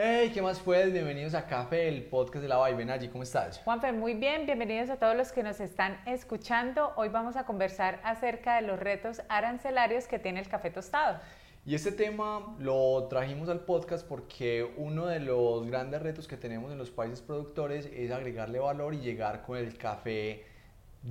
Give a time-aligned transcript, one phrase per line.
[0.00, 0.92] Hey, ¿qué más puedes?
[0.92, 2.92] Bienvenidos a Café, el podcast de la Vaivena.
[2.92, 3.58] Allí, ¿cómo estás?
[3.64, 6.92] Juanfe, muy bien, bienvenidos a todos los que nos están escuchando.
[6.94, 11.18] Hoy vamos a conversar acerca de los retos arancelarios que tiene el café tostado.
[11.66, 16.70] Y este tema lo trajimos al podcast porque uno de los grandes retos que tenemos
[16.70, 20.44] en los países productores es agregarle valor y llegar con el café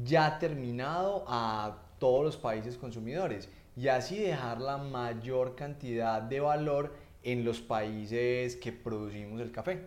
[0.06, 6.94] ya terminado a todos los países consumidores y así dejar la mayor cantidad de valor
[7.28, 9.82] en los países que producimos el café.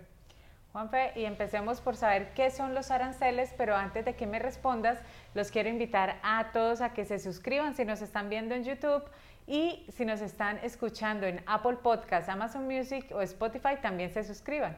[0.72, 4.98] Juanfe, y empecemos por saber qué son los aranceles, pero antes de que me respondas,
[5.34, 9.02] los quiero invitar a todos a que se suscriban si nos están viendo en YouTube
[9.46, 14.76] y si nos están escuchando en Apple Podcasts, Amazon Music o Spotify, también se suscriban.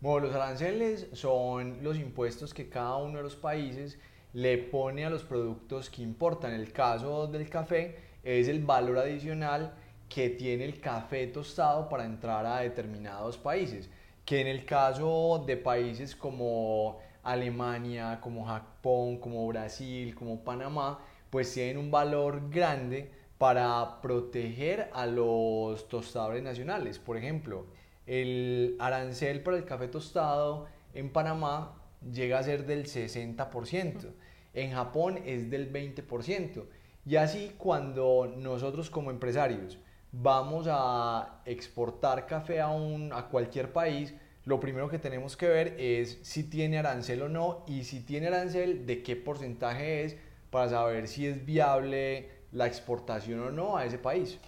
[0.00, 3.98] Bueno, los aranceles son los impuestos que cada uno de los países
[4.32, 6.54] le pone a los productos que importan.
[6.54, 9.74] En el caso del café es el valor adicional
[10.08, 13.90] que tiene el café tostado para entrar a determinados países,
[14.24, 20.98] que en el caso de países como Alemania, como Japón, como Brasil, como Panamá,
[21.30, 26.98] pues tienen un valor grande para proteger a los tostadores nacionales.
[26.98, 27.66] Por ejemplo,
[28.06, 31.74] el arancel para el café tostado en Panamá
[32.10, 34.12] llega a ser del 60%,
[34.54, 36.64] en Japón es del 20%.
[37.06, 39.78] Y así cuando nosotros como empresarios
[40.12, 45.76] vamos a exportar café a, un, a cualquier país, lo primero que tenemos que ver
[45.78, 50.16] es si tiene arancel o no y si tiene arancel, de qué porcentaje es
[50.50, 54.38] para saber si es viable la exportación o no a ese país.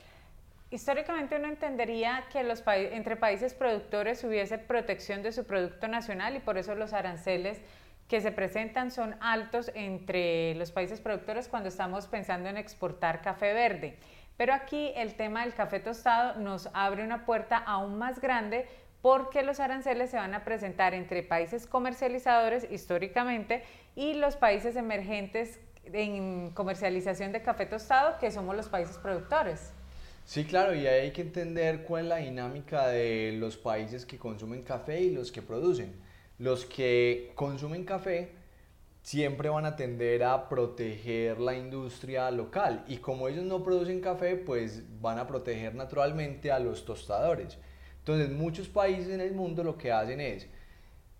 [0.70, 6.38] Históricamente uno entendería que los entre países productores hubiese protección de su producto nacional y
[6.38, 7.60] por eso los aranceles
[8.08, 13.52] que se presentan son altos entre los países productores cuando estamos pensando en exportar café
[13.52, 13.98] verde.
[14.40, 18.66] Pero aquí el tema del café tostado nos abre una puerta aún más grande
[19.02, 23.62] porque los aranceles se van a presentar entre países comercializadores históricamente
[23.96, 25.60] y los países emergentes
[25.92, 29.74] en comercialización de café tostado, que somos los países productores.
[30.24, 34.62] Sí, claro, y hay que entender cuál es la dinámica de los países que consumen
[34.62, 35.94] café y los que producen.
[36.38, 38.39] Los que consumen café
[39.02, 44.36] siempre van a tender a proteger la industria local y como ellos no producen café,
[44.36, 47.58] pues van a proteger naturalmente a los tostadores.
[47.98, 50.46] Entonces muchos países en el mundo lo que hacen es,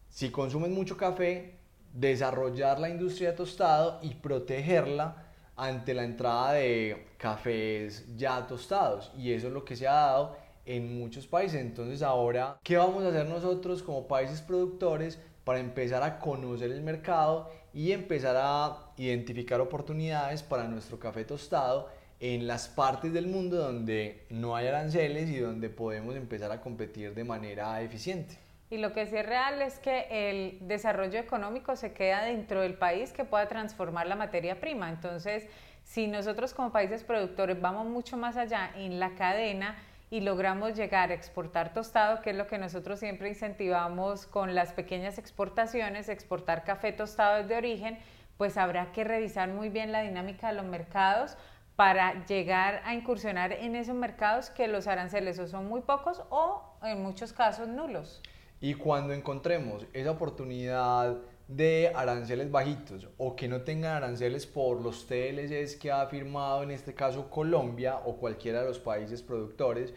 [0.08, 1.58] si consumen mucho café,
[1.92, 5.26] desarrollar la industria de tostado y protegerla
[5.56, 10.36] ante la entrada de cafés ya tostados y eso es lo que se ha dado
[10.64, 11.60] en muchos países.
[11.60, 16.82] Entonces ahora, ¿qué vamos a hacer nosotros como países productores para empezar a conocer el
[16.82, 21.88] mercado y empezar a identificar oportunidades para nuestro café tostado
[22.20, 27.14] en las partes del mundo donde no hay aranceles y donde podemos empezar a competir
[27.14, 28.36] de manera eficiente?
[28.68, 32.74] Y lo que sí es real es que el desarrollo económico se queda dentro del
[32.74, 34.88] país que pueda transformar la materia prima.
[34.90, 35.46] Entonces,
[35.82, 39.76] si nosotros como países productores vamos mucho más allá en la cadena
[40.10, 44.72] y logramos llegar a exportar tostado, que es lo que nosotros siempre incentivamos con las
[44.72, 47.98] pequeñas exportaciones, exportar café tostado de origen,
[48.36, 51.36] pues habrá que revisar muy bien la dinámica de los mercados
[51.76, 56.62] para llegar a incursionar en esos mercados que los aranceles o son muy pocos o
[56.82, 58.20] en muchos casos nulos.
[58.60, 61.16] Y cuando encontremos esa oportunidad
[61.50, 66.70] de aranceles bajitos o que no tengan aranceles por los TLCs que ha firmado en
[66.70, 69.92] este caso Colombia o cualquiera de los países productores,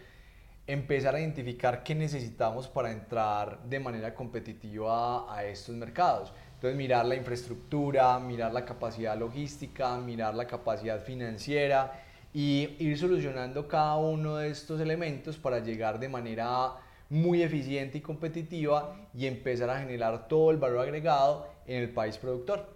[0.65, 6.33] empezar a identificar qué necesitamos para entrar de manera competitiva a, a estos mercados.
[6.55, 12.03] Entonces mirar la infraestructura, mirar la capacidad logística, mirar la capacidad financiera
[12.33, 16.73] y ir solucionando cada uno de estos elementos para llegar de manera
[17.09, 22.17] muy eficiente y competitiva y empezar a generar todo el valor agregado en el país
[22.17, 22.67] productor.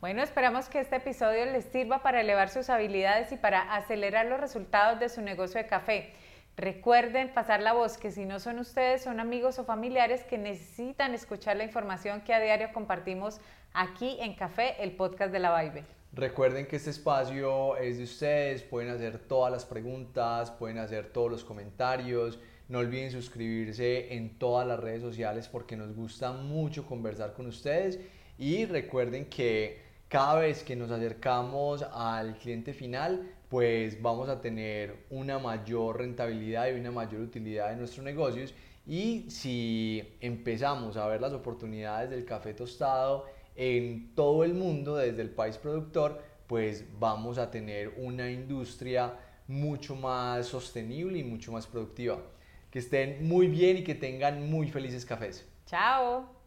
[0.00, 4.40] Bueno, esperamos que este episodio les sirva para elevar sus habilidades y para acelerar los
[4.40, 6.12] resultados de su negocio de café.
[6.56, 11.14] Recuerden pasar la voz que si no son ustedes, son amigos o familiares que necesitan
[11.14, 13.40] escuchar la información que a diario compartimos
[13.72, 15.84] aquí en Café, el podcast de la Vibe.
[16.12, 21.30] Recuerden que este espacio es de ustedes, pueden hacer todas las preguntas, pueden hacer todos
[21.30, 22.38] los comentarios.
[22.72, 28.00] No olviden suscribirse en todas las redes sociales porque nos gusta mucho conversar con ustedes.
[28.38, 35.04] Y recuerden que cada vez que nos acercamos al cliente final, pues vamos a tener
[35.10, 38.54] una mayor rentabilidad y una mayor utilidad de nuestros negocios.
[38.86, 45.20] Y si empezamos a ver las oportunidades del café tostado en todo el mundo, desde
[45.20, 49.12] el país productor, pues vamos a tener una industria
[49.46, 52.18] mucho más sostenible y mucho más productiva.
[52.72, 55.46] Que estén muy bien y que tengan muy felices cafés.
[55.66, 56.41] Chao.